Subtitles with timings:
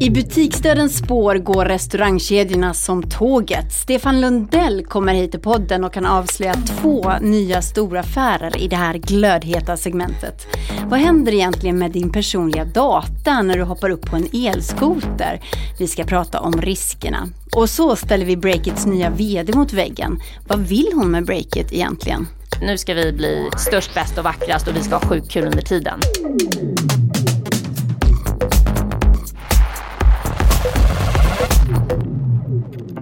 [0.00, 3.72] I butiksdödens spår går restaurangkedjorna som tåget.
[3.72, 8.76] Stefan Lundell kommer hit till podden och kan avslöja två nya stora affärer i det
[8.76, 10.46] här glödheta segmentet.
[10.86, 15.40] Vad händer egentligen med din personliga data när du hoppar upp på en elskoter?
[15.78, 17.28] Vi ska prata om riskerna.
[17.52, 20.20] Och så ställer vi Breakits nya VD mot väggen.
[20.48, 22.26] Vad vill hon med Breakit egentligen?
[22.62, 25.62] Nu ska vi bli störst, bäst och vackrast och vi ska ha sjukt kul under
[25.62, 26.00] tiden.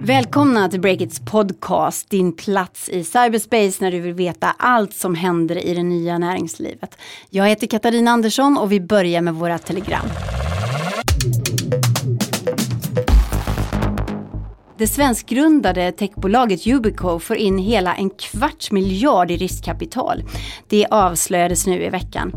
[0.07, 5.65] Välkomna till Breakits podcast, din plats i cyberspace när du vill veta allt som händer
[5.65, 6.97] i det nya näringslivet.
[7.29, 10.07] Jag heter Katarina Andersson och vi börjar med våra telegram.
[14.77, 20.23] Det svenskgrundade techbolaget Yubico får in hela en kvarts miljard i riskkapital.
[20.67, 22.31] Det avslöjades nu i veckan.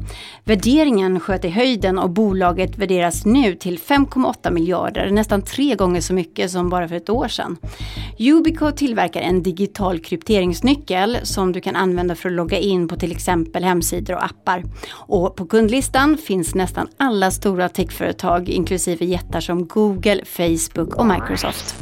[0.44, 6.14] Värderingen sköt i höjden och bolaget värderas nu till 5,8 miljarder, nästan tre gånger så
[6.14, 7.56] mycket som bara för ett år sedan.
[8.19, 13.12] Yubico tillverkar en digital krypteringsnyckel som du kan använda för att logga in på till
[13.12, 14.64] exempel hemsidor och appar.
[14.92, 21.77] Och på kundlistan finns nästan alla stora techföretag inklusive jättar som Google, Facebook och Microsoft.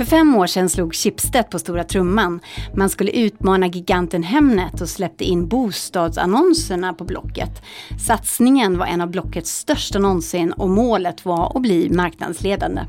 [0.00, 2.40] För fem år sedan slog Schibsted på stora trumman.
[2.74, 7.62] Man skulle utmana giganten Hemnet och släppte in bostadsannonserna på Blocket.
[8.06, 12.82] Satsningen var en av Blockets största någonsin och målet var att bli marknadsledande.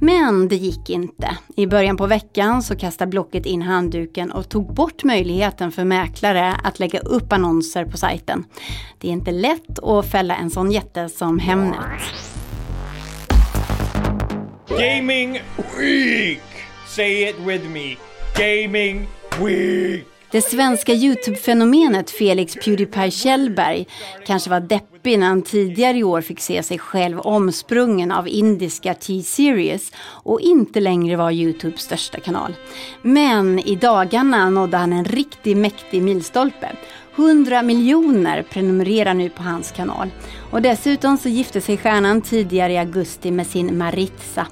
[0.00, 1.36] Men det gick inte.
[1.56, 6.56] I början på veckan så kastade Blocket in handduken och tog bort möjligheten för mäklare
[6.64, 8.44] att lägga upp annonser på sajten.
[8.98, 11.76] Det är inte lätt att fälla en sån jätte som Hemnet.
[14.68, 15.40] Gaming
[15.78, 16.51] Week!
[16.96, 17.96] Say it with me.
[18.36, 19.08] Gaming
[19.40, 20.06] Week!
[20.30, 23.86] Det svenska Youtube-fenomenet Felix Pewdiepie Kjellberg
[24.26, 28.94] kanske var deppig när han tidigare i år fick se sig själv omsprungen av indiska
[28.94, 32.54] T-series och inte längre var Youtubes största kanal.
[33.02, 36.76] Men i dagarna nådde han en riktigt mäktig milstolpe.
[37.16, 40.10] 100 miljoner prenumererar nu på hans kanal.
[40.50, 44.46] Och dessutom så gifte sig stjärnan tidigare i augusti med sin Maritza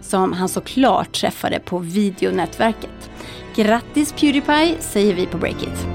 [0.00, 3.10] som han såklart träffade på videonätverket.
[3.56, 5.86] Grattis Pewdiepie säger vi på Breakit.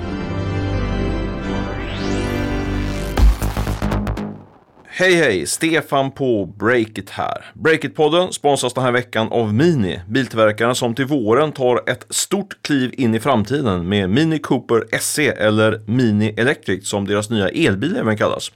[5.01, 5.47] Hej hej!
[5.47, 7.45] Stefan på Breakit här.
[7.53, 12.93] Breakit-podden sponsras den här veckan av Mini, biltillverkaren som till våren tar ett stort kliv
[12.93, 18.17] in i framtiden med Mini Cooper SE eller Mini Electric som deras nya elbil även
[18.17, 18.51] kallas.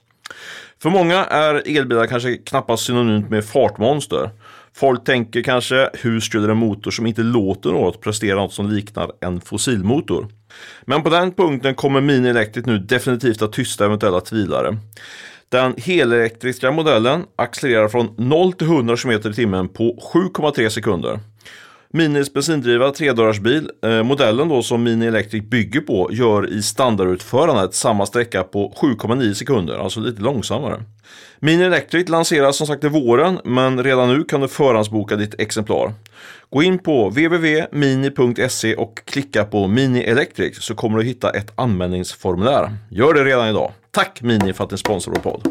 [0.82, 4.30] För många är elbilar kanske knappast synonymt med fartmonster.
[4.74, 9.12] Folk tänker kanske, hur skulle en motor som inte låter något prestera något som liknar
[9.22, 10.28] en fossilmotor?
[10.82, 14.78] Men på den punkten kommer Mini Electric nu definitivt att tysta eventuella tvivlare.
[15.50, 21.20] Den helelektriska modellen accelererar från 0 till 100 km i timmen på 7,3 sekunder.
[21.96, 28.06] Minis bensindriva tredörrarsbil, eh, modellen då som Mini Electric bygger på, gör i standardutförandet samma
[28.06, 30.84] sträcka på 7,9 sekunder, alltså lite långsammare.
[31.40, 35.94] Mini Electric lanseras som sagt i våren, men redan nu kan du förhandsboka ditt exemplar.
[36.50, 42.70] Gå in på www.mini.se och klicka på Mini Electric så kommer du hitta ett anmälningsformulär.
[42.90, 43.72] Gör det redan idag.
[43.96, 45.48] Tack Mini för att ni sponsrar vår podd.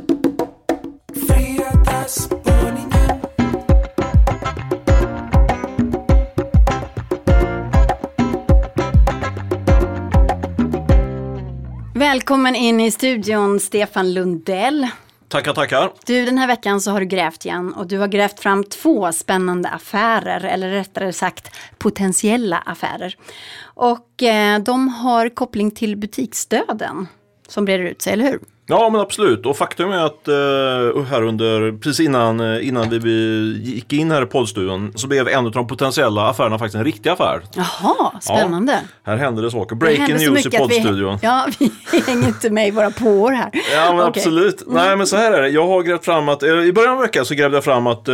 [11.95, 14.89] Välkommen in i studion Stefan Lundell.
[15.29, 15.93] Tackar, tackar.
[16.07, 19.13] Du, den här veckan så har du grävt igen och du har grävt fram två
[19.13, 23.17] spännande affärer, eller rättare sagt potentiella affärer.
[23.65, 27.07] Och eh, de har koppling till butiksdöden
[27.49, 28.39] som breder ut sig, eller hur?
[28.67, 32.99] Ja men absolut och faktum är att uh, här under, precis innan, uh, innan vi,
[32.99, 36.85] vi gick in här i poddstudion så blev en av de potentiella affärerna faktiskt en
[36.85, 37.43] riktig affär.
[37.55, 38.73] Jaha, spännande.
[38.73, 39.77] Ja, här händer det saker.
[39.77, 41.19] Breaking det news i poddstudion.
[41.21, 41.47] Vi, ja,
[41.93, 43.51] vi hänger inte med i våra påor här.
[43.75, 44.09] Ja men okay.
[44.09, 44.63] absolut.
[44.63, 44.75] Mm.
[44.75, 45.49] Nej men så här är det.
[45.49, 48.05] Jag har grävt fram att, uh, i början av veckan så grävde jag fram att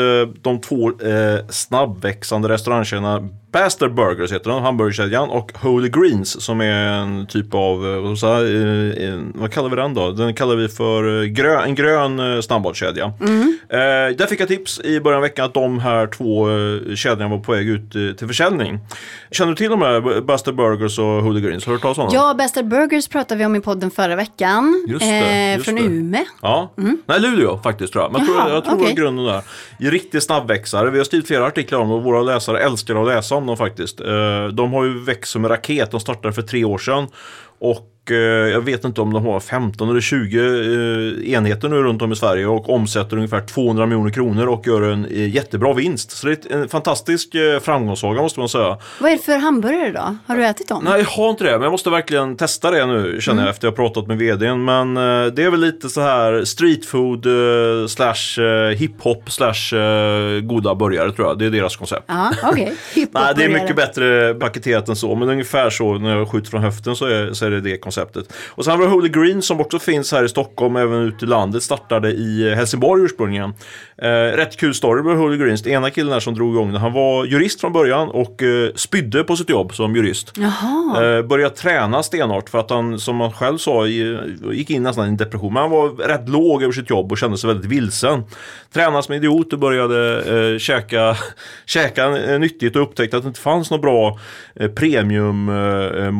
[0.43, 0.93] de två
[1.49, 7.81] snabbväxande restaurangkedjorna Bastard Burgers heter den, hamburgerkedjan och Holy Greens som är en typ av,
[7.81, 10.11] vad, säga, vad kallar vi den då?
[10.11, 13.13] Den kallar vi för grön, en grön snabbmatskedja.
[13.21, 13.59] Mm.
[13.69, 16.47] Eh, där fick jag tips i början av veckan att de här två
[16.97, 18.79] kedjorna var på väg ut till försäljning.
[19.31, 21.67] Känner du till de här, Bastard Burgers och Holy Greens?
[21.67, 22.15] Har du hört talas om dem?
[22.15, 24.87] Ja, Bastard Burgers pratade vi om i podden förra veckan.
[24.89, 25.83] Just det, just från det.
[25.83, 26.25] Ume.
[26.43, 26.99] Ja, mm.
[27.07, 28.13] nej Luleå faktiskt tror jag.
[28.13, 28.95] Men jag tror, jag tror okay.
[28.95, 29.43] grunden där.
[29.79, 30.91] Riktig snabbväxare.
[30.91, 34.01] Vi har skrivit flera artiklar om och våra läsare älskar att läsa om dem faktiskt.
[34.01, 35.91] Eh, de har ju växt som en raket.
[35.91, 37.09] De startade för tre år sedan.
[37.59, 38.17] Och eh,
[38.53, 42.17] jag vet inte om de har 15 eller 20 eh, enheter nu runt om i
[42.17, 46.11] Sverige och omsätter ungefär 200 miljoner kronor och gör en eh, jättebra vinst.
[46.11, 48.79] Så det är en fantastisk framgångssaga måste man säga.
[49.01, 50.17] Vad är det för hamburgare då?
[50.27, 50.85] Har du ätit dem?
[50.85, 53.67] Nej, jag har inte det, men jag måste verkligen testa det nu känner jag efter
[53.67, 54.65] jag har pratat med vdn.
[54.65, 54.95] Men
[55.35, 57.27] det är väl lite så här street food
[57.89, 58.41] slash
[58.77, 59.75] hiphop slash
[60.43, 61.39] goda burgare tror jag.
[61.39, 62.05] Det är deras koncept.
[62.07, 62.77] Ja, okej.
[62.95, 66.63] Nej, det är mycket bättre paketerat än så, men ungefär så när jag skjuter från
[66.63, 67.90] höften så är, så är det det konceptet.
[68.49, 71.29] Och sen har vi Holy Green som också finns här i Stockholm, även ute i
[71.29, 73.55] landet, startade i Helsingborg ursprungligen.
[74.03, 75.63] Eh, rätt kul story med Holy Greens.
[75.63, 78.71] Den ena killen där som drog igång det, han var jurist från början och eh,
[78.75, 80.33] spydde på sitt jobb som jurist.
[80.97, 85.09] Eh, började träna stenhårt för att han, som han själv sa, gick in nästan i
[85.09, 85.53] en depression.
[85.53, 88.23] Men han var rätt låg över sitt jobb och kände sig väldigt vilsen.
[88.73, 90.23] Tränade som idiot och började
[90.53, 91.17] eh, käka,
[91.67, 94.19] käka eh, nyttigt och upptäckte att det inte fanns någon bra
[94.55, 96.11] eh, premium eh,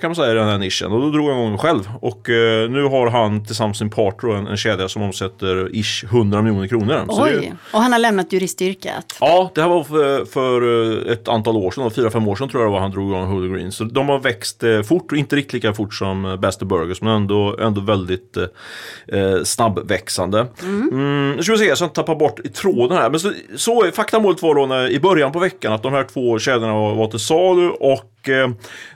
[0.00, 0.92] kan man säga i den här nischen.
[1.00, 1.90] Och då drog han igång själv.
[2.00, 6.04] Och eh, nu har han tillsammans med sin partner en, en kedja som omsätter ish
[6.04, 7.04] 100 miljoner kronor.
[7.08, 7.52] Oj.
[7.72, 9.16] Och han har lämnat juristyrket.
[9.20, 12.48] Ja, det här var för, för eh, ett antal år sedan, fyra, fem år sedan
[12.48, 13.72] tror jag det var han drog igång Holy Green.
[13.72, 16.68] Så de har växt eh, fort och inte riktigt lika fort som eh, Best of
[16.68, 20.46] Burgers men ändå, ändå väldigt eh, eh, snabbväxande.
[20.62, 21.32] Mm.
[21.36, 23.10] nu ska vi se, så jag inte tappar bort tråden här.
[23.10, 26.38] Men så, så faktamålet var då när, i början på veckan att de här två
[26.38, 28.19] kedjorna var, var till salu och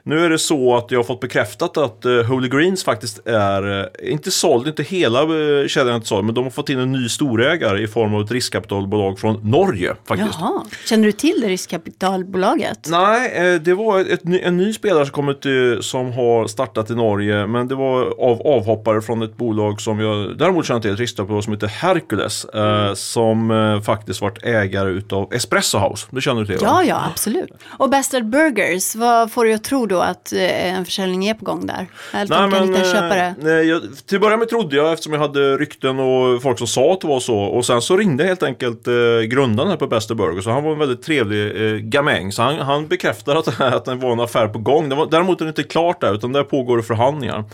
[0.03, 3.81] nu är det så att jag har fått bekräftat att eh, Holy Greens faktiskt är,
[3.81, 6.79] eh, inte såld, inte hela eh, kedjan är inte såld, men de har fått in
[6.79, 10.39] en ny storägare i form av ett riskkapitalbolag från Norge faktiskt.
[10.41, 10.65] Jaha.
[10.87, 12.89] Känner du till det riskkapitalbolaget?
[12.91, 16.95] Nej, eh, det var ett, en ny spelare som kommit eh, som har startat i
[16.95, 20.99] Norge men det var av avhoppare från ett bolag som jag däremot känner till, ett
[20.99, 26.07] riskkapitalbolag som heter Hercules eh, som eh, faktiskt varit ägare utav Espresso House.
[26.11, 26.57] Det känner du till?
[26.57, 26.63] va?
[26.65, 27.51] Ja, ja, absolut.
[27.79, 31.45] Och Bastard Burgers, vad får du att tro då att eh, en försäljning är på
[31.45, 31.87] gång där?
[32.13, 33.27] Eller att de kan hitta en köpare?
[33.27, 36.59] eh, nej, jag, till att börja med trodde jag eftersom jag hade rykten och folk
[36.59, 37.39] som sa att det var så.
[37.39, 38.95] Och sen så ringde helt enkelt eh,
[39.27, 40.41] grundaren här på Bester Burger.
[40.41, 42.33] Så han var en väldigt trevlig eh, gamäng.
[42.33, 44.89] Så han, han bekräftade att, att det var en affär på gång.
[44.89, 47.45] Det var, däremot är det inte klart där utan där pågår det förhandlingar.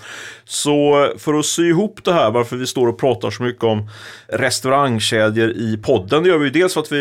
[0.45, 3.89] Så för att sy ihop det här varför vi står och pratar så mycket om
[4.29, 6.23] restaurangkedjor i podden.
[6.23, 6.97] Det gör vi ju dels för att vi,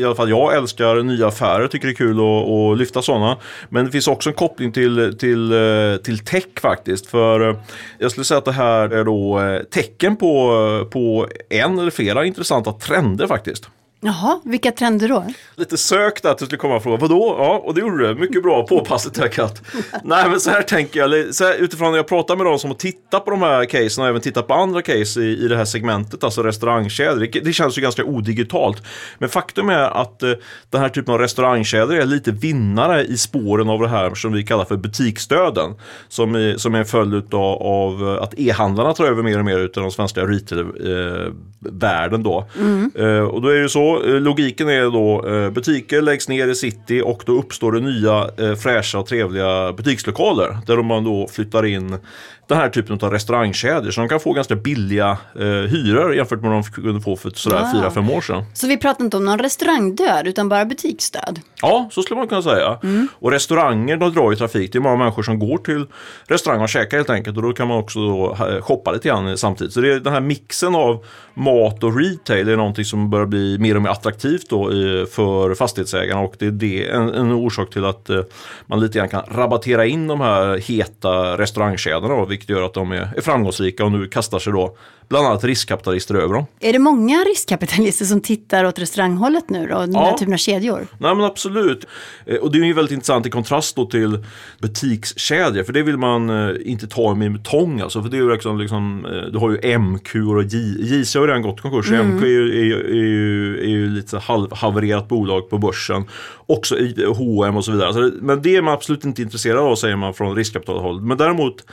[0.00, 3.36] i alla fall jag älskar nya affärer, tycker det är kul att, att lyfta sådana.
[3.68, 7.06] Men det finns finns också en koppling till, till, eh, till tech faktiskt.
[7.06, 7.56] För eh,
[7.98, 12.24] jag skulle säga att det här är då eh, tecken på, på en eller flera
[12.24, 13.68] intressanta trender faktiskt.
[14.06, 15.24] Jaha, vilka trender då?
[15.56, 17.36] Lite sök där att du skulle komma och fråga, vadå?
[17.38, 18.14] Ja, och det gjorde du.
[18.20, 19.62] Mycket bra, påpassligt där Katt.
[20.04, 22.70] Nej, men så här tänker jag, så här, utifrån när jag pratar med de som
[22.70, 25.56] har tittat på de här casen och även tittat på andra case i, i det
[25.56, 27.16] här segmentet, alltså restaurangkedjor.
[27.32, 28.82] Det, det känns ju ganska odigitalt.
[29.18, 30.30] Men faktum är att eh,
[30.70, 34.42] den här typen av restaurangkedjor är lite vinnare i spåren av det här som vi
[34.44, 35.74] kallar för butiksdöden.
[36.08, 39.58] Som, är- som är en följd utav, av att e-handlarna tar över mer och mer
[39.58, 42.46] utav den svenska retail-världen då.
[42.94, 46.48] Eh, och då är det ju så, Eh, logiken är då eh, butiker läggs ner
[46.48, 51.28] i city och då uppstår det nya eh, fräscha och trevliga butikslokaler där man då
[51.28, 51.98] flyttar in
[52.46, 56.50] den här typen av restaurangkedjor så de kan få ganska billiga eh, hyror jämfört med
[56.50, 57.90] vad de kunde få för sådär Wow.
[57.90, 58.44] 4-5 år sedan.
[58.54, 61.40] Så vi pratar inte om någon restaurangdöd, utan bara butiksdöd.
[61.62, 62.78] Ja, så skulle man kunna säga.
[63.12, 64.72] Och restauranger de drar ju trafik.
[64.72, 65.86] Det är många människor som går till
[66.26, 67.36] restaurang och käkar helt enkelt.
[67.36, 69.72] Och då kan man också då eh, shoppa lite grann samtidigt.
[69.72, 71.04] Så det är den här mixen av
[71.34, 74.70] mat och retail är någonting som börjar bli mer och mer attraktivt då
[75.10, 76.20] för fastighetsägarna.
[76.20, 78.20] Och det är det, en, en orsak till att eh,
[78.66, 82.08] man lite grann kan rabattera in de här heta restaurangkedjorna.
[82.08, 84.76] Då, vilket gör att de är, är framgångsrika och nu kastar sig då
[85.08, 86.44] bland annat riskkapitalister över dem.
[86.60, 89.78] Är det många riskkapitalister som tittar åt restauranghållet nu då?
[89.78, 90.04] Den Ja.
[90.04, 90.86] här typen av kedjor?
[90.98, 91.86] Nej men absolut.
[92.26, 94.18] Eh, Och det är ju väldigt intressant i kontrast då till
[94.60, 95.62] butikskedjor.
[95.64, 98.02] För det vill man eh, inte ta med tång alltså.
[98.02, 101.58] För det är ju liksom, liksom du har ju MQ och JC har redan gått
[101.58, 101.90] i konkurs.
[101.90, 106.04] MQ är ju, är, är, ju, är ju lite halvhavererat bolag på börsen.
[106.46, 108.10] Också i H&M och så vidare.
[108.20, 111.00] Men det är man absolut inte intresserad av säger man från riskkapitalhåll.
[111.00, 111.66] Men däremot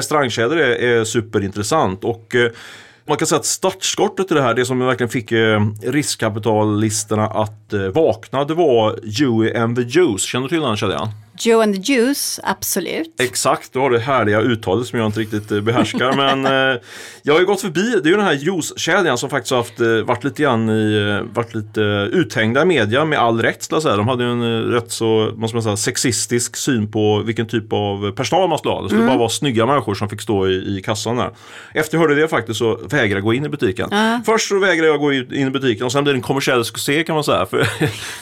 [0.00, 2.04] restaurangkedjor är, är superintressant.
[2.04, 2.50] Och eh,
[3.06, 7.72] man kan säga att startskottet till det här, det som verkligen fick eh, riskkapitalisterna att
[7.72, 10.22] eh, vakna, det var Dewey and the Juice.
[10.22, 11.08] Känner du till den kedjan?
[11.40, 13.20] Joe and the Juice, absolut.
[13.20, 16.12] Exakt, du har det härliga uttalet som jag inte riktigt eh, behärskar.
[16.12, 16.80] men eh,
[17.22, 19.80] jag har ju gått förbi, det är ju den här juicekedjan som faktiskt har haft,
[19.80, 21.80] eh, varit lite grann i, eh, varit lite
[22.12, 23.96] uthängda i media med all rätt säga.
[23.96, 28.12] De hade ju en rätt så, måste man säga, sexistisk syn på vilken typ av
[28.12, 28.82] personal man skulle ha.
[28.82, 31.30] Det skulle bara vara snygga människor som fick stå i, i kassan där.
[31.74, 33.90] Efter jag hörde det faktiskt så vägrade jag gå in i butiken.
[34.26, 37.04] Först så vägrade jag gå in i butiken och sen blev det en kommersiell succé
[37.04, 37.46] kan man säga.
[37.46, 37.66] För det,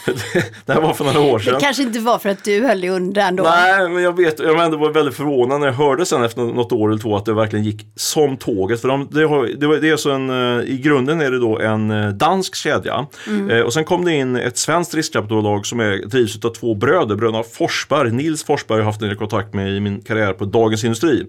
[0.67, 1.55] det här var för några år sedan.
[1.55, 3.43] Det kanske inte var för att du höll dig undan hände ändå.
[3.43, 6.43] Nej, men jag vet, jag var ändå var väldigt förvånad när jag hörde sen efter
[6.43, 8.81] något år eller två att det verkligen gick som tåget.
[8.81, 11.91] För de, det, har, det, är så en, eh, i grunden är det då en
[11.91, 13.07] eh, dansk kedja.
[13.51, 17.17] Eh, och sen kom det in ett svenskt riskkapitalbolag som är, drivs av två bröder,
[17.17, 18.13] bröderna Forsberg.
[18.13, 21.27] Nils Forsberg har jag haft en kontakt med i min karriär på Dagens Industri.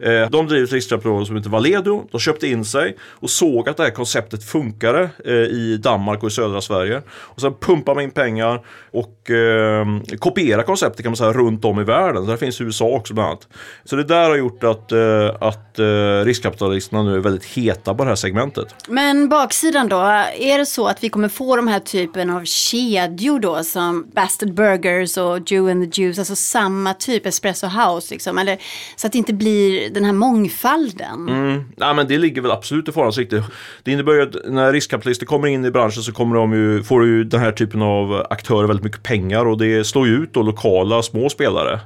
[0.00, 2.04] Eh, de driver ett riskkapitalbolag som heter Valedo.
[2.10, 6.28] De köpte in sig och såg att det här konceptet funkade eh, i Danmark och
[6.28, 7.02] i södra Sverige.
[7.08, 8.60] Och sen pumpar man in pengar
[8.90, 9.86] och eh,
[10.18, 12.24] kopierar konceptet kan man säga runt om i världen.
[12.24, 13.48] Så där finns USA också bland annat.
[13.84, 18.04] Så det där har gjort att, eh, att eh, riskkapitalisterna nu är väldigt heta på
[18.04, 18.74] det här segmentet.
[18.88, 19.96] Men baksidan då,
[20.38, 24.54] är det så att vi kommer få de här typen av kedjor då som Bastard
[24.54, 28.58] Burgers och Jew and the Juice, alltså samma typ Espresso House liksom, eller
[28.96, 31.28] så att det inte blir den här mångfalden.
[31.28, 31.64] Mm.
[31.76, 33.42] Ja, men det ligger väl absolut i farans riktning.
[33.82, 37.06] Det innebär ju att när riskkapitalister kommer in i branschen så kommer de ju, får
[37.06, 40.42] ju den här typen av aktörer väldigt mycket pengar och det slår ju ut då
[40.42, 41.80] lokala små spelare.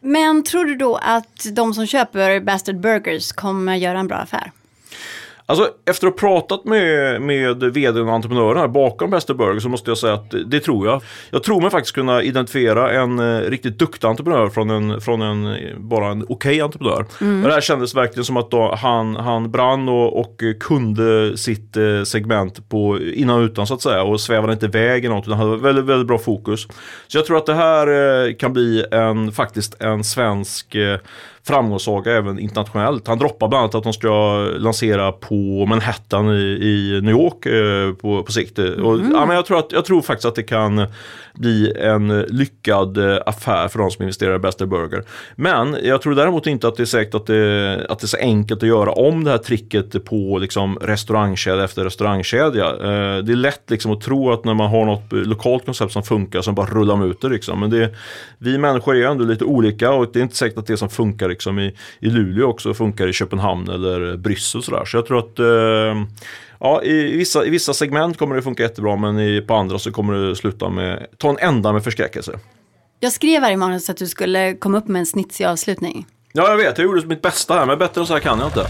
[0.00, 4.52] Men tror du då att de som köper Bastard Burgers kommer göra en bra affär?
[5.46, 9.68] Alltså efter att ha pratat med, med vdn och entreprenören här bakom Bester Burger så
[9.68, 11.02] måste jag säga att det, det tror jag.
[11.30, 15.46] Jag tror mig faktiskt kunna identifiera en eh, riktigt duktig entreprenör från en, från en
[15.46, 17.06] eh, bara en okej okay entreprenör.
[17.20, 17.42] Mm.
[17.42, 22.02] Det här kändes verkligen som att då han, han brann och, och kunde sitt eh,
[22.04, 25.38] segment på innan och utan så att säga och svävade inte iväg i något utan
[25.38, 26.66] hade väldigt, väldigt bra fokus.
[27.06, 27.86] Så jag tror att det här
[28.26, 30.98] eh, kan bli en, faktiskt en svensk eh,
[31.46, 33.06] framgångssaga även internationellt.
[33.06, 35.33] Han droppar bland annat att de ska lansera på
[35.68, 38.58] Manhattan i, i New York eh, på, på sikt.
[38.58, 38.84] Mm.
[38.84, 40.86] Och, ja, men jag, tror att, jag tror faktiskt att det kan
[41.34, 45.04] bli en lyckad eh, affär för de som investerar i Bester Burger.
[45.34, 48.16] Men jag tror däremot inte att det är säkert att det, att det är så
[48.16, 52.66] enkelt att göra om det här tricket på liksom, restaurangkedja efter restaurangkedja.
[52.66, 56.02] Eh, det är lätt liksom, att tro att när man har något lokalt koncept som
[56.02, 57.28] funkar så bara rullar man ut det.
[57.28, 57.60] Liksom.
[57.60, 57.94] Men det,
[58.38, 61.28] vi människor är ändå lite olika och det är inte säkert att det som funkar
[61.28, 64.62] liksom, i, i Luleå också funkar i Köpenhamn eller Bryssel.
[64.62, 64.84] Så, där.
[64.84, 66.24] så jag tror att eh,
[66.64, 69.92] Ja, i vissa, i vissa segment kommer det funka jättebra men i, på andra så
[69.92, 72.38] kommer det sluta med, ta en ända med förskräckelse.
[73.00, 76.06] Jag skrev här i manus att du skulle komma upp med en snitsig avslutning.
[76.32, 76.78] Ja, jag vet.
[76.78, 78.66] Jag gjorde mitt bästa här, men bättre än så här kan jag inte.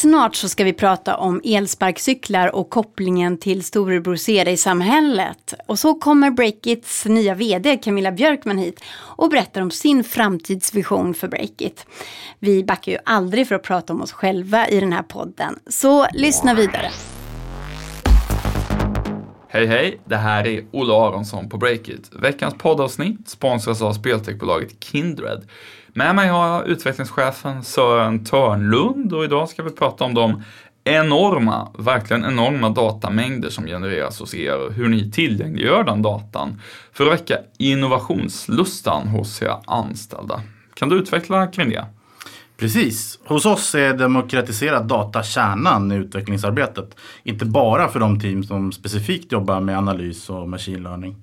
[0.00, 5.54] Snart så ska vi prata om elsparkcyklar och kopplingen till storebror ser i samhället.
[5.66, 11.28] Och så kommer Breakits nya VD Camilla Björkman hit och berättar om sin framtidsvision för
[11.28, 11.86] Breakit.
[12.38, 16.06] Vi backar ju aldrig för att prata om oss själva i den här podden, så
[16.12, 16.90] lyssna vidare.
[19.48, 22.10] Hej hej, det här är Olle Aronsson på Breakit.
[22.12, 25.48] Veckans poddavsnitt sponsras av speltechbolaget Kindred.
[25.94, 30.42] Med mig har jag utvecklingschefen Sören Törnlund och idag ska vi prata om de
[30.84, 36.60] enorma, verkligen enorma datamängder som genereras hos er och hur ni tillgängliggör den datan
[36.92, 40.42] för att väcka innovationslustan hos era anställda.
[40.74, 41.86] Kan du utveckla kring det?
[42.56, 43.18] Precis.
[43.24, 46.96] Hos oss är demokratiserad data kärnan i utvecklingsarbetet.
[47.22, 51.16] Inte bara för de team som specifikt jobbar med analys och machine learning.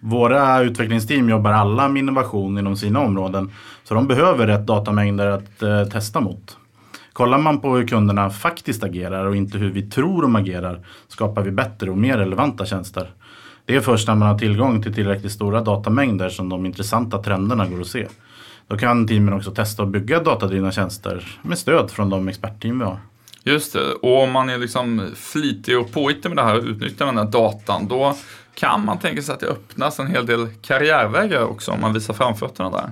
[0.00, 3.50] Våra utvecklingsteam jobbar alla med innovation inom sina områden.
[3.84, 6.56] Så de behöver rätt datamängder att eh, testa mot.
[7.12, 11.42] Kollar man på hur kunderna faktiskt agerar och inte hur vi tror de agerar skapar
[11.42, 13.10] vi bättre och mer relevanta tjänster.
[13.64, 17.66] Det är först när man har tillgång till tillräckligt stora datamängder som de intressanta trenderna
[17.66, 18.06] går att se.
[18.68, 22.84] Då kan teamen också testa och bygga datadrivna tjänster med stöd från de expertteam vi
[22.84, 22.98] har.
[23.44, 27.06] Just det, och om man är liksom flitig och påhittig med det här och utnyttjar
[27.06, 28.16] den här datan, då
[28.58, 32.14] kan man tänka sig att det öppnas en hel del karriärvägar också om man visar
[32.14, 32.90] framfötterna där.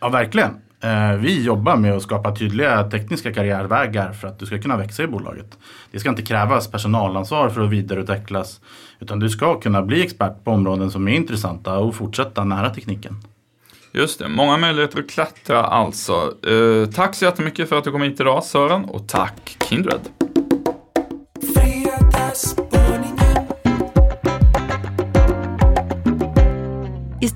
[0.00, 0.50] Ja, verkligen.
[0.80, 5.02] Eh, vi jobbar med att skapa tydliga tekniska karriärvägar för att du ska kunna växa
[5.02, 5.58] i bolaget.
[5.90, 8.60] Det ska inte krävas personalansvar för att vidareutvecklas
[9.00, 13.16] utan du ska kunna bli expert på områden som är intressanta och fortsätta nära tekniken.
[13.92, 16.34] Just det, många möjligheter att klättra alltså.
[16.46, 20.23] Eh, tack så jättemycket för att du kom hit idag Sören och tack Kindred.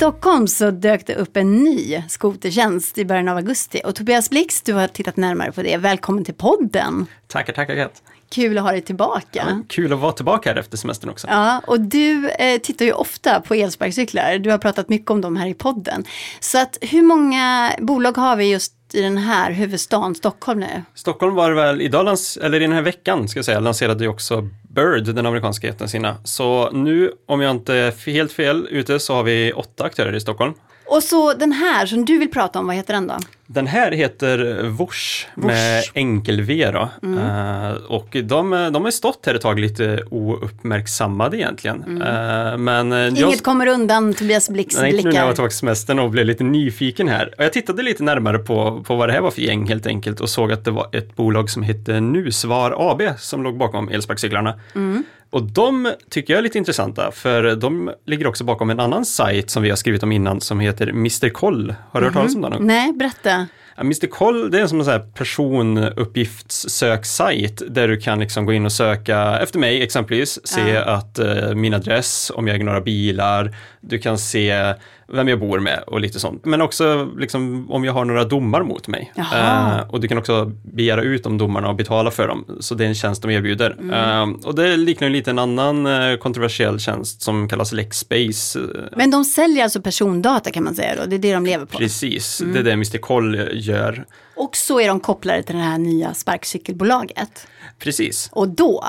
[0.09, 4.63] Stockholm så dök det upp en ny skotertjänst i början av augusti och Tobias Blix,
[4.63, 5.77] du har tittat närmare på det.
[5.77, 7.07] Välkommen till podden!
[7.27, 8.03] Tackar, tackar Kat.
[8.31, 9.23] Kul att ha dig tillbaka.
[9.33, 11.27] Ja, kul att vara tillbaka här efter semestern också.
[11.31, 14.39] Ja, och du eh, tittar ju ofta på elsparkcyklar.
[14.39, 16.05] Du har pratat mycket om dem här i podden.
[16.41, 20.83] Så att hur många bolag har vi just i den här huvudstaden, Stockholm nu?
[20.95, 24.49] Stockholm var väl idag, eller i den här veckan ska jag säga, lanserade ju också
[24.69, 26.17] Bird, den amerikanska jätten sina.
[26.25, 30.21] Så nu, om jag inte är helt fel ute, så har vi åtta aktörer i
[30.21, 30.55] Stockholm.
[30.89, 33.15] Och så den här som du vill prata om, vad heter den då?
[33.47, 36.73] Den här heter Vors med enkel-V.
[37.03, 37.19] Mm.
[37.19, 42.03] Eh, och de, de har stått här ett tag lite ouppmärksammade egentligen.
[42.03, 43.25] Eh, men eh, jag, Mm.
[43.29, 45.35] Inget kommer undan Tobias Blix Nej, inte nu när jag var blickar.
[45.35, 47.35] tillbaka semestern och blev lite nyfiken här.
[47.39, 50.21] Och jag tittade lite närmare på, på vad det här var för gäng helt enkelt
[50.21, 54.55] och såg att det var ett bolag som hette Nusvar AB som låg bakom elsparkcyklarna.
[54.75, 55.05] Mm.
[55.31, 59.51] Och de tycker jag är lite intressanta för de ligger också bakom en annan sajt
[59.51, 61.29] som vi har skrivit om innan som heter Mr.
[61.29, 61.75] Koll.
[61.91, 62.67] Har du hört talas om den?
[62.67, 63.47] Nej, berätta.
[63.77, 64.07] Ja, Mr.
[64.07, 68.73] Koll, det är som en sån här personuppgiftssöksajt där du kan liksom gå in och
[68.73, 73.99] söka efter mig exempelvis, se att eh, min adress, om jag äger några bilar, du
[73.99, 74.75] kan se
[75.13, 76.45] vem jag bor med och lite sånt.
[76.45, 79.13] Men också liksom, om jag har några domar mot mig.
[79.17, 82.45] Eh, och du kan också begära ut de domarna och betala för dem.
[82.61, 83.77] Så det är en tjänst de erbjuder.
[83.93, 88.61] Eh, och det liknar lite en annan eh, kontroversiell tjänst som kallas Lexbase.
[88.97, 91.79] Men de säljer alltså persondata kan man säga då, det är det de lever på.
[91.79, 92.99] Precis, det är det Mr.
[92.99, 94.07] Koll gör.
[94.37, 97.47] Och så är de kopplade till det här nya sparkcykelbolaget.
[97.79, 98.29] Precis.
[98.33, 98.85] Och då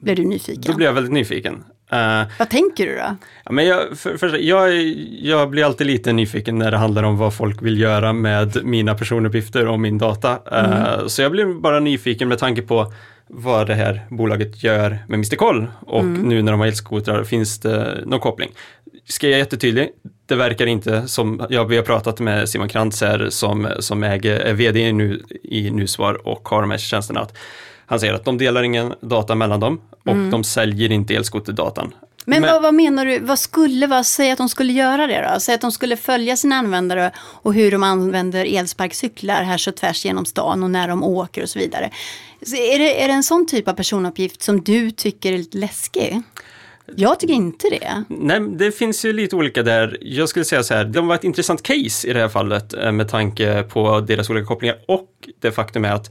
[0.00, 0.62] blev du nyfiken.
[0.66, 1.64] Då blir jag väldigt nyfiken.
[1.92, 3.16] Eh, Vad tänker du då?
[3.44, 4.72] ja, men jag, för, för, jag,
[5.22, 8.94] jag blir alltid lite nyfiken när det handlar om vad folk vill göra med mina
[8.94, 10.38] personuppgifter och min data.
[10.52, 12.92] Eh, så jag blir bara nyfiken med tanke på
[13.26, 15.36] vad det här bolaget gör med Mr.
[15.36, 18.50] Koll och nu när de har elskotrar, finns det någon koppling?
[19.08, 19.88] Ska jag vara jättetydlig?
[20.26, 24.40] Det verkar inte som, ja, vi har pratat med Simon Krantz här som, som äger,
[24.40, 27.20] är vd i, nu, i Nusvar och har de här tjänsterna.
[27.20, 27.36] Att
[27.90, 31.94] han säger att de delar ingen data mellan dem och de säljer inte elskoterdatan.
[32.24, 35.30] Men, Men- Vad, vad menar du, vad skulle, vad, säg att de skulle göra det
[35.34, 35.40] då?
[35.40, 40.04] Säg att de skulle följa sina användare och hur de använder elsparkcyklar här så tvärs
[40.04, 41.90] genom stan och när de åker och så vidare.
[42.46, 45.58] Så är, det, är det en sån typ av personuppgift som du tycker är lite
[45.58, 46.22] läskig?
[46.96, 48.04] Jag tycker inte det.
[48.08, 49.98] Nej, det finns ju lite olika där.
[50.00, 52.92] Jag skulle säga så här, de var ett intressant case i det här fallet eh,
[52.92, 55.08] med tanke på deras olika kopplingar och
[55.40, 56.10] det faktum är att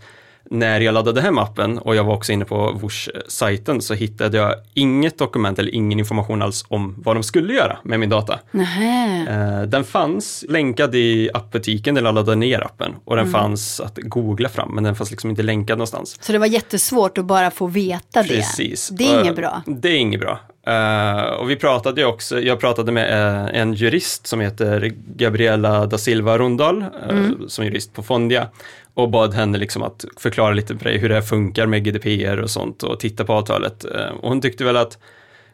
[0.51, 4.55] när jag laddade hem appen och jag var också inne på Whoosh-sajten så hittade jag
[4.73, 8.39] inget dokument eller ingen information alls om vad de skulle göra med min data.
[8.51, 9.25] Nähä.
[9.61, 13.97] Eh, Den fanns länkad i appbutiken där jag laddade ner appen och den fanns att
[14.01, 16.17] googla fram men den fanns liksom inte länkad någonstans.
[16.21, 18.27] Så det var jättesvårt att bara få veta det.
[18.29, 18.89] Precis.
[18.89, 19.61] Det är inget bra.
[19.65, 20.39] Det är inget bra.
[20.67, 23.11] Eh, och vi pratade också, jag pratade med
[23.53, 27.49] eh, en jurist som heter Gabriella da Silva Rundal, eh, Mm.
[27.49, 28.47] som jurist på Fondia,
[28.93, 32.37] och bad henne liksom att förklara lite för dig hur det här funkar med GDPR
[32.37, 33.85] och sånt och titta på avtalet.
[33.85, 34.97] Eh, och hon tyckte väl att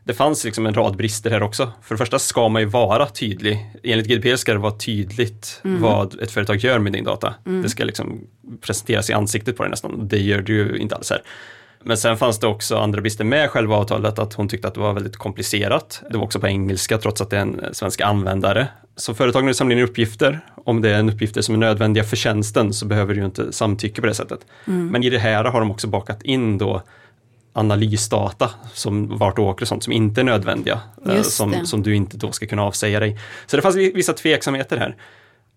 [0.03, 1.71] det fanns liksom en rad brister här också.
[1.81, 3.65] För det första ska man ju vara tydlig.
[3.83, 5.81] Enligt GDPR ska det vara tydligt Mm.
[5.81, 7.33] vad ett företag gör med din data.
[7.63, 8.27] Det ska liksom
[8.61, 10.07] presenteras i ansiktet på dig nästan.
[10.07, 11.21] Det gör det ju inte alls här.
[11.87, 14.79] Men sen fanns det också andra brister med själva avtalet, att hon tyckte att det
[14.79, 16.03] var väldigt komplicerat.
[16.09, 18.67] Det var också på engelska trots att det är en svensk användare.
[18.95, 22.73] Så företagen samlar in uppgifter, om det är en uppgifter som är nödvändiga för tjänsten
[22.73, 24.39] så behöver du ju inte samtycke på det sättet.
[24.91, 26.81] Men i det här har de också bakat in då
[27.53, 30.79] analysdata som vart du åker och sånt som inte är nödvändiga.
[31.05, 33.19] eh, som, som du inte då ska kunna avsäga dig.
[33.45, 34.95] Så det fanns vi- vissa tveksamheter här.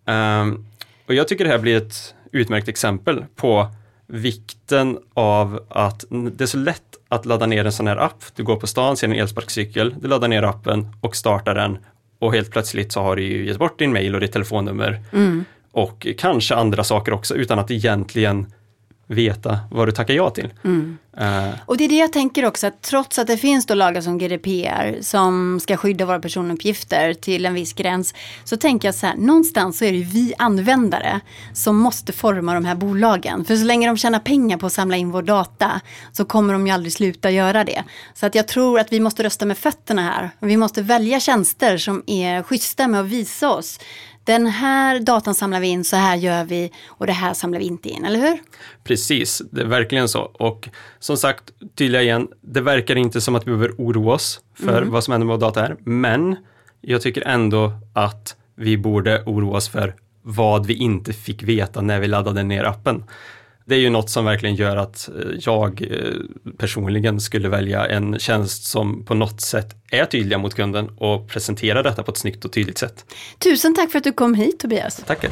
[0.07, 0.64] Ehm,
[1.07, 3.67] och jag tycker det här blir ett utmärkt exempel på
[4.09, 8.25] vikten av att det är så lätt att ladda ner en sån här app.
[8.35, 11.79] Du går på stan, ser en elsparkcykel, du laddar ner appen och startar den.
[12.18, 15.01] Och helt plötsligt så har du ju gett bort din mail och ditt telefonnummer.
[15.73, 18.47] Och kanske andra saker också utan att egentligen
[19.09, 20.51] veta vad du tackar ja till.
[21.21, 24.01] Eh, Och det är det jag tänker också, att trots att det finns då lagar
[24.01, 29.07] som GDPR som ska skydda våra personuppgifter till en viss gräns, så tänker jag så
[29.07, 31.21] här, någonstans så är det ju vi användare
[31.53, 33.44] som måste forma de här bolagen.
[33.44, 35.81] För så länge de tjänar pengar på att samla in vår data
[36.12, 37.85] så kommer de ju aldrig sluta göra det.
[38.14, 40.31] Så att jag tror att vi måste rösta med fötterna här.
[40.40, 43.81] Vi måste välja tjänster som är schyssta med att visa oss
[44.29, 47.64] den här datan samlar vi in, så här gör vi och det här samlar vi
[47.64, 48.38] inte in, eller hur?
[48.85, 50.21] Precis, det är verkligen så.
[50.21, 54.83] Och som sagt, tydliga igen, det verkar inte som att vi behöver oroa oss för
[54.83, 55.77] vad som händer med vår data här.
[55.85, 56.37] Men
[56.81, 62.01] jag tycker ändå att vi borde oroa oss för vad vi inte fick veta när
[62.01, 63.05] vi laddade ner appen.
[63.68, 66.14] Det är ju något som verkligen gör att eh, jag eh,
[66.59, 71.83] personligen skulle välja en tjänst som på något sätt är tydliga mot kunden och presenterar
[71.83, 73.04] detta på ett snyggt och tydligt sätt.
[73.38, 74.96] Tusen tack för att du kom hit Tobias.
[75.07, 75.31] Tackar!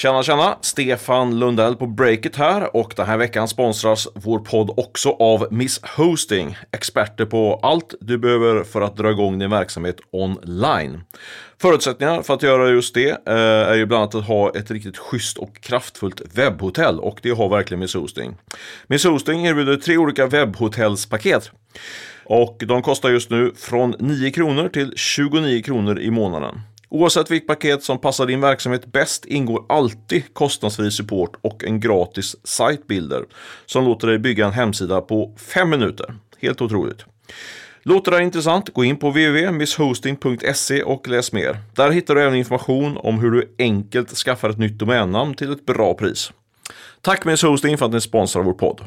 [0.00, 0.58] Tjena tjena!
[0.60, 5.80] Stefan Lundell på Breakit här och den här veckan sponsras vår podd också av Miss
[5.82, 6.56] Hosting.
[6.72, 11.00] Experter på allt du behöver för att dra igång din verksamhet online.
[11.58, 14.98] Förutsättningar för att göra just det eh, är ju bland annat att ha ett riktigt
[14.98, 18.36] schysst och kraftfullt webbhotell och det har verkligen Miss Hosting.
[18.86, 21.50] Miss Hosting erbjuder tre olika webbhotellspaket.
[22.24, 26.60] Och de kostar just nu från 9 kronor till 29 kronor i månaden.
[26.90, 32.36] Oavsett vilket paket som passar din verksamhet bäst ingår alltid kostnadsfri support och en gratis
[32.44, 33.24] sitebuilder
[33.66, 36.14] som låter dig bygga en hemsida på 5 minuter.
[36.38, 37.04] Helt otroligt.
[37.82, 38.74] Låter det här intressant?
[38.74, 41.58] Gå in på www.misshosting.se och läs mer.
[41.74, 45.66] Där hittar du även information om hur du enkelt skaffar ett nytt domännamn till ett
[45.66, 46.32] bra pris.
[47.00, 48.80] Tack Miss Hosting för att ni sponsrar vår podd.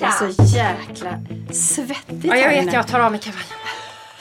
[0.00, 1.20] Är så jäkla
[1.50, 3.61] svettigt Ja, jag vet, jag tar av mig kavajen.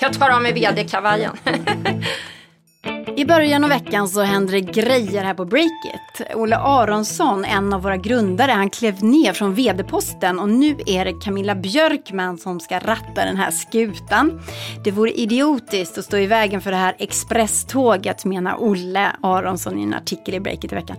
[0.02, 1.32] Jag tar av mig vd-kavajen.
[3.18, 6.36] I början av veckan så hände det grejer här på Breakit.
[6.36, 11.14] Olle Aronsson, en av våra grundare, han klev ner från vd-posten och nu är det
[11.14, 14.42] Camilla Björkman som ska ratta den här skutan.
[14.84, 19.84] Det vore idiotiskt att stå i vägen för det här expresståget menar Olle Aronsson i
[19.84, 20.98] en artikel i Breakit i veckan.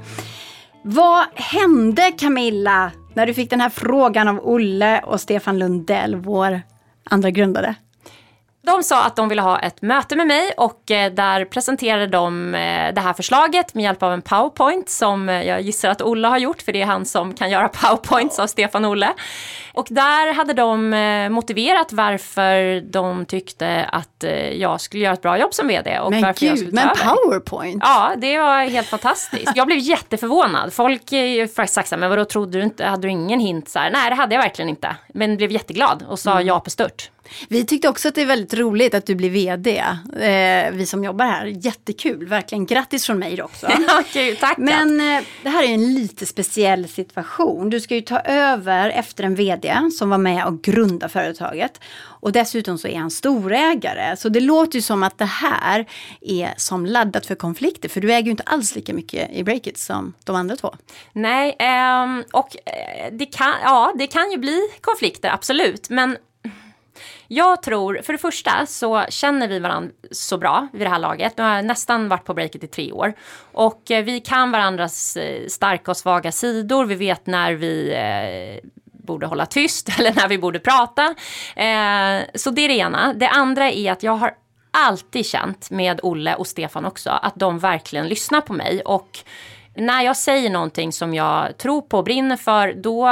[0.83, 6.63] Vad hände Camilla när du fick den här frågan av Olle och Stefan Lundell, vår
[7.05, 7.75] andra grundare?
[8.65, 12.55] De sa att de ville ha ett möte med mig och eh, där presenterade de
[12.55, 16.29] eh, det här förslaget med hjälp av en powerpoint som eh, jag gissar att Olle
[16.29, 19.13] har gjort för det är han som kan göra powerpoints av Stefan Olle.
[19.75, 25.23] Och där hade de eh, motiverat varför de tyckte att eh, jag skulle göra ett
[25.23, 27.83] bra jobb som vd och Men varför jag gud, skulle men powerpoint?
[27.87, 29.53] Ja, det var helt fantastiskt.
[29.55, 30.73] Jag blev jätteförvånad.
[30.73, 33.69] Folk ju faktiskt sagt så här, men vadå trodde du inte, hade du ingen hint
[33.69, 33.91] så här?
[33.91, 34.97] Nej, det hade jag verkligen inte.
[35.09, 37.11] Men blev jätteglad och sa ja på stört.
[37.49, 39.79] Vi tyckte också att det är väldigt roligt att du blir VD.
[40.21, 41.47] Eh, vi som jobbar här.
[41.47, 42.67] Jättekul, verkligen.
[42.67, 43.69] Grattis från mig också.
[44.13, 44.59] Kul, tack.
[44.59, 47.71] Men eh, det här är en lite speciell situation.
[47.71, 49.62] Du ska ju ta över efter en VD
[49.99, 51.81] som var med och grundade företaget.
[52.23, 54.17] Och dessutom så är han storägare.
[54.17, 55.87] Så det låter ju som att det här
[56.21, 57.89] är som laddat för konflikter.
[57.89, 60.75] För du äger ju inte alls lika mycket i Breakit som de andra två.
[61.13, 65.91] Nej, ehm, och eh, det kan, ja, det kan ju bli konflikter, absolut.
[65.91, 66.17] Men
[67.35, 71.37] jag tror, för det första så känner vi varandra så bra vid det här laget.
[71.37, 73.13] Nu har jag nästan varit på breaket i tre år.
[73.53, 76.85] Och eh, vi kan varandras eh, starka och svaga sidor.
[76.85, 78.71] Vi vet när vi eh,
[79.03, 81.03] borde hålla tyst eller när vi borde prata.
[81.57, 83.15] Eh, så det är det ena.
[83.15, 84.35] Det andra är att jag har
[84.71, 88.83] alltid känt med Olle och Stefan också att de verkligen lyssnar på mig.
[88.85, 89.19] Och
[89.75, 93.09] när jag säger någonting som jag tror på och brinner för, då,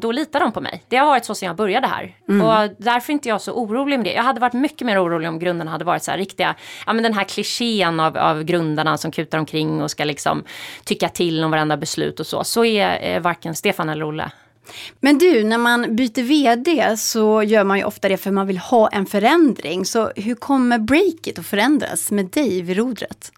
[0.00, 0.82] då litar de på mig.
[0.88, 2.16] Det har varit så sedan jag började här.
[2.26, 4.12] Och därför är inte jag så orolig med det.
[4.12, 6.54] Jag hade varit mycket mer orolig om grundarna hade varit så här riktiga,
[6.86, 10.44] ja men den här klichén av, av grundarna som kutar omkring och ska liksom
[10.84, 12.44] tycka till om varenda beslut och så.
[12.44, 14.30] Så är eh, varken Stefan eller Olle.
[15.00, 18.58] Men du, när man byter VD så gör man ju ofta det för man vill
[18.58, 19.84] ha en förändring.
[19.84, 23.32] Så hur kommer Breakit att förändras med dig vid rodret?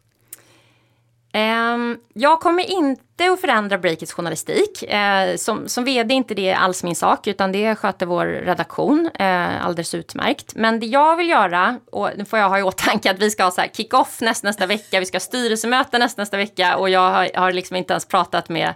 [1.37, 4.83] Ehm, jag kommer inte att förändra Breakits journalistik.
[4.83, 9.11] Eh, som, som vd är inte det alls min sak, utan det sköter vår redaktion
[9.15, 10.55] eh, alldeles utmärkt.
[10.55, 13.45] Men det jag vill göra, och nu får jag ha i åtanke att vi ska
[13.45, 16.91] ha så här kick-off nästa, nästa vecka, vi ska ha styrelsemöte nästa, nästa vecka och
[16.91, 18.75] jag har, har liksom inte ens pratat med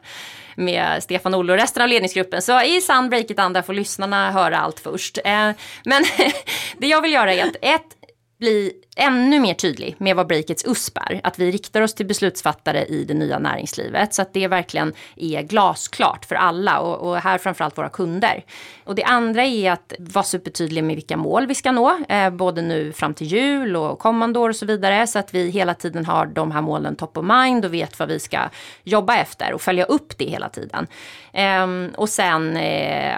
[0.60, 2.42] med Stefan Olle och resten av ledningsgruppen.
[2.42, 5.18] Så i sann Breakit-anda får lyssnarna höra allt först.
[5.24, 5.50] Eh,
[5.84, 6.04] men
[6.78, 7.86] det jag vill göra är att ett,
[8.38, 11.20] bli ännu mer tydlig med vad Breakits USP är.
[11.24, 15.42] Att vi riktar oss till beslutsfattare i det nya näringslivet så att det verkligen är
[15.42, 18.44] glasklart för alla och, och här framförallt våra kunder.
[18.84, 22.62] Och det andra är att vara supertydlig med vilka mål vi ska nå, eh, både
[22.62, 26.04] nu fram till jul och kommande år och så vidare så att vi hela tiden
[26.04, 28.38] har de här målen top of mind och vet vad vi ska
[28.82, 30.86] jobba efter och följa upp det hela tiden.
[31.32, 33.16] Ehm, och sen eh,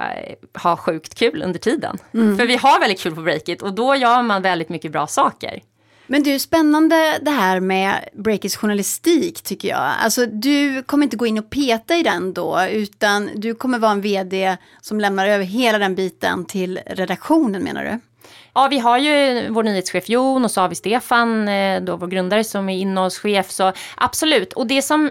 [0.62, 1.98] ha sjukt kul under tiden.
[2.12, 5.62] För vi har väldigt kul på Breakit och då gör man väldigt mycket bra saker.
[6.06, 9.92] Men du, spännande det här med Breakits journalistik tycker jag.
[10.00, 13.92] Alltså du kommer inte gå in och peta i den då, utan du kommer vara
[13.92, 18.00] en VD som lämnar över hela den biten till redaktionen menar du?
[18.54, 22.06] Ja, vi har ju vår nyhetschef Jon och så har vi Stefan, eh, då vår
[22.06, 23.50] grundare som är innehållschef.
[23.50, 25.10] Så absolut, och det som...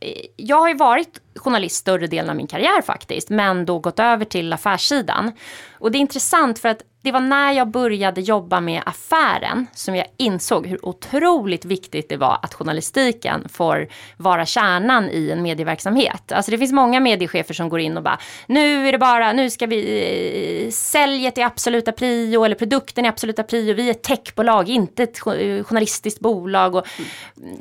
[0.00, 4.00] Eh, jag har ju varit journalist större delen av min karriär faktiskt, men då gått
[4.00, 5.32] över till affärssidan.
[5.78, 9.96] Och det är intressant för att det var när jag började jobba med affären som
[9.96, 16.32] jag insåg hur otroligt viktigt det var att journalistiken får vara kärnan i en medieverksamhet.
[16.32, 19.50] Alltså det finns många mediechefer som går in och bara nu är det bara, nu
[19.50, 23.74] ska vi eh, säljet i absoluta prio eller produkten i absoluta prio.
[23.74, 26.74] Vi är ett techbolag, inte ett jo- journalistiskt bolag.
[26.74, 26.86] Och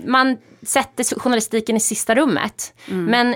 [0.06, 2.74] man sätter journalistiken i sista rummet.
[2.86, 3.36] Men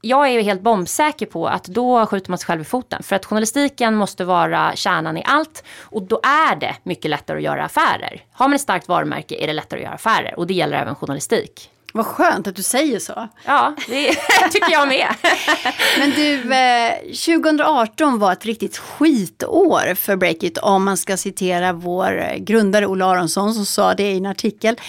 [0.00, 3.02] jag är ju helt bombsäker på att då skjuter man sig själv i foten.
[3.02, 5.64] För att journalistiken måste vara kärnan i allt.
[5.82, 8.24] Och då är det mycket lättare att göra affärer.
[8.32, 10.38] Har man ett starkt varumärke är det lättare att göra affärer.
[10.38, 11.70] Och det gäller även journalistik.
[11.92, 13.28] Vad skönt att du säger så.
[13.44, 14.14] Ja, det
[14.52, 15.14] tycker jag med.
[15.98, 22.38] Men du, eh, 2018 var ett riktigt skitår för Breakit om man ska citera vår
[22.38, 24.80] grundare Olle Aronsson som sa det i en artikel.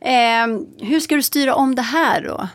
[0.00, 0.46] Eh,
[0.86, 2.48] hur ska du styra om det här då?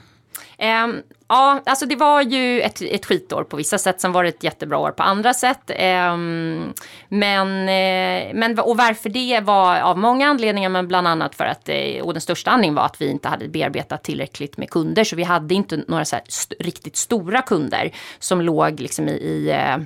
[0.65, 4.01] Um, ja, alltså det var ju ett, ett skitår på vissa sätt.
[4.01, 5.71] Sen var det ett jättebra år på andra sätt.
[5.75, 6.73] Ehm,
[7.09, 11.69] men, eh, men, och varför det var av många anledningar, men bland annat för att,
[11.69, 15.03] eh, och den största anledningen var att vi inte hade bearbetat tillräckligt med kunder.
[15.03, 19.51] Så vi hade inte några så st riktigt stora kunder som låg liksom i, i
[19.51, 19.77] eh,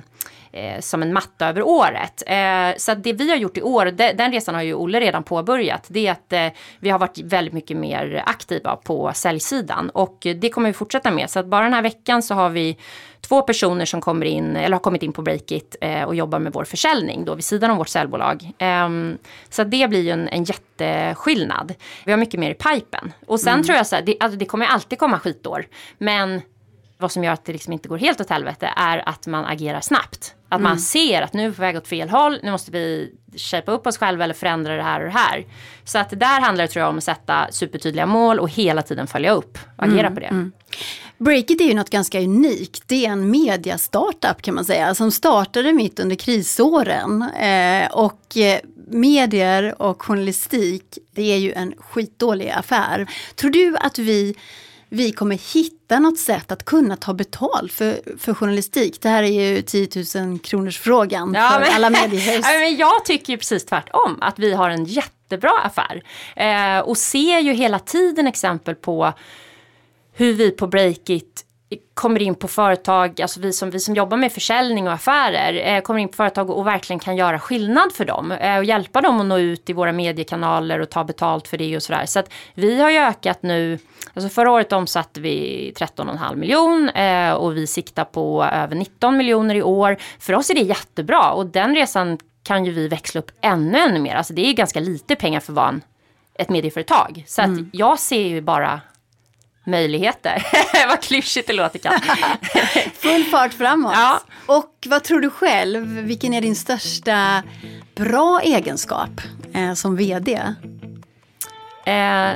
[0.56, 2.22] eh, som en matta över året.
[2.26, 5.22] Eh, så det vi har gjort i år, de, den resan har ju Olle redan
[5.22, 6.46] påbörjat, det är att eh,
[6.80, 11.30] vi har varit väldigt mycket mer aktiva på säljsidan och det kommer vi fortsätta med.
[11.30, 12.76] Så att bara den här veckan så har vi
[13.28, 16.52] två personer som kommer in, eller har kommit in på Breakit eh, och jobbar med
[16.52, 18.50] vår försäljning då vid sidan av vårt säljbolag.
[18.58, 21.74] Ehm, så det blir ju en, en jätteskillnad.
[22.04, 23.12] Vi har mycket mer i pipen.
[23.26, 23.64] Och sen mm.
[23.64, 25.66] tror jag så här, det, alltså det kommer alltid komma skitår.
[25.98, 26.40] Men
[26.98, 29.80] vad som gör att det liksom inte går helt åt helvete är att man agerar
[29.80, 30.34] snabbt.
[30.48, 30.62] Att mm.
[30.62, 33.74] man ser att nu är vi på väg åt fel håll, nu måste vi shapea
[33.74, 35.46] upp oss själva eller förändra det här och det här.
[35.84, 39.06] Så att där handlar det tror jag om att sätta supertydliga mål och hela tiden
[39.06, 40.14] följa upp och agera mm.
[40.14, 40.26] på det.
[40.26, 40.52] Mm.
[41.18, 42.82] Breakit är ju något ganska unikt.
[42.86, 47.22] Det är en media-startup kan man säga som startade mitt under krisåren.
[47.22, 53.06] Eh, och eh, medier och journalistik, det är ju en skitdålig affär.
[53.34, 54.34] Tror du att vi
[54.88, 59.00] vi kommer hitta något sätt att kunna ta betalt för, för journalistik.
[59.00, 62.46] Det här är ju 10 000 kronors frågan ja, för men, alla mediehus.
[62.46, 66.02] Ja, men jag tycker ju precis tvärtom, att vi har en jättebra affär.
[66.36, 69.12] Eh, och ser ju hela tiden exempel på
[70.12, 71.45] hur vi på Breakit
[71.94, 75.80] kommer in på företag, alltså vi som, vi som jobbar med försäljning och affärer, eh,
[75.80, 78.32] kommer in på företag och, och, verkligen kan göra skillnad för dem.
[78.32, 81.76] Eh, och hjälpa dem att nå ut i våra mediekanaler och ta betalt för det
[81.76, 82.06] och sådär.
[82.06, 83.78] Så att vi har ju ökat nu,
[84.14, 89.54] alltså förra året omsatte vi 13,5 miljon eh, och vi siktar på över 19 miljoner
[89.54, 89.96] i år.
[90.18, 94.00] För oss är det jättebra och den resan kan ju vi växla upp ännu, ännu
[94.00, 94.14] mer.
[94.14, 95.80] Alltså det är ju ganska lite pengar för vad
[96.34, 97.24] ett medieföretag.
[97.26, 97.70] Så att mm.
[97.72, 98.80] jag ser ju bara
[99.66, 100.46] möjligheter.
[100.88, 102.12] vad klyschigt det låter kanske.
[102.94, 103.92] Full fart framåt.
[103.94, 104.20] Ja.
[104.46, 107.42] Och vad tror du själv, vilken är din största
[107.94, 109.20] bra egenskap
[109.54, 110.42] eh, som VD?
[111.86, 112.30] Eh,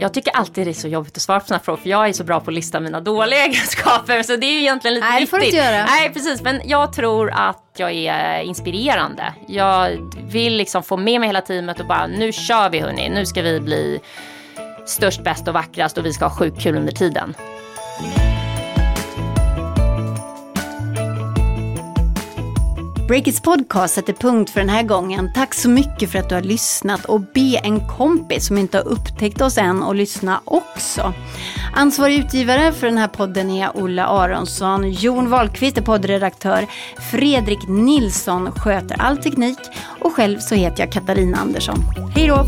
[0.00, 2.12] jag tycker alltid det är så jobbigt att svara på sådana frågor för jag är
[2.12, 5.20] så bra på att lista mina dåliga egenskaper så det är ju egentligen lite Nej,
[5.20, 5.84] det får du inte göra.
[5.84, 6.42] Nej, precis.
[6.42, 9.34] Men jag tror att jag är inspirerande.
[9.48, 13.26] Jag vill liksom få med mig hela teamet och bara nu kör vi hörni, nu
[13.26, 14.00] ska vi bli
[14.90, 17.34] störst, bäst och vackrast och vi ska ha sjukt kul under tiden.
[23.10, 25.30] Breakits podcast sätter punkt för den här gången.
[25.34, 28.88] Tack så mycket för att du har lyssnat och be en kompis som inte har
[28.88, 31.12] upptäckt oss än att lyssna också.
[31.74, 34.90] Ansvarig utgivare för den här podden är Ola Aronsson.
[34.92, 36.66] Jon Wahlqvist är poddredaktör.
[37.10, 39.58] Fredrik Nilsson sköter all teknik
[40.00, 41.84] och själv så heter jag Katarina Andersson.
[42.14, 42.46] Hej då!